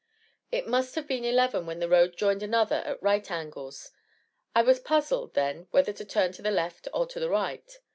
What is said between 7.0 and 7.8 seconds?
to the right.